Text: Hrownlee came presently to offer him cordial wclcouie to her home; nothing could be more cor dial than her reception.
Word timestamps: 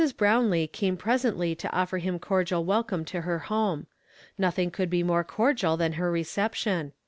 Hrownlee 0.01 0.71
came 0.71 0.97
presently 0.97 1.53
to 1.53 1.71
offer 1.71 1.99
him 1.99 2.17
cordial 2.17 2.65
wclcouie 2.65 3.05
to 3.05 3.21
her 3.21 3.37
home; 3.37 3.85
nothing 4.35 4.71
could 4.71 4.89
be 4.89 5.03
more 5.03 5.23
cor 5.23 5.53
dial 5.53 5.77
than 5.77 5.93
her 5.93 6.09
reception. 6.09 6.93